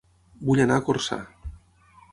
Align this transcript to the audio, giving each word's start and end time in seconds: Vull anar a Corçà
Vull 0.47 0.63
anar 0.65 0.79
a 0.81 0.83
Corçà 0.89 1.21